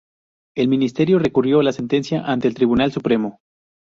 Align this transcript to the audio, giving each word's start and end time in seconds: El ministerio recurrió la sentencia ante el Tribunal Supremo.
El 0.57 0.67
ministerio 0.67 1.19
recurrió 1.19 1.61
la 1.61 1.73
sentencia 1.73 2.21
ante 2.25 2.47
el 2.47 2.55
Tribunal 2.55 2.91
Supremo. 2.91 3.37